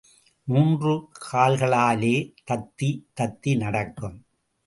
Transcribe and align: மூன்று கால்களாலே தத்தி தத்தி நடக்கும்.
மூன்று 0.47 0.93
கால்களாலே 1.31 2.15
தத்தி 2.51 2.89
தத்தி 3.21 3.57
நடக்கும். 3.57 4.17